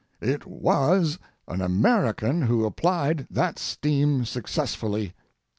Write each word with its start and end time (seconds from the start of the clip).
It 0.19 0.47
was 0.47 1.19
an 1.47 1.61
American 1.61 2.41
who 2.41 2.65
applied 2.65 3.27
that 3.29 3.59
steam 3.59 4.25
successfully. 4.25 5.13